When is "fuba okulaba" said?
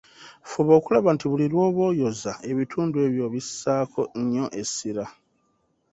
0.49-1.09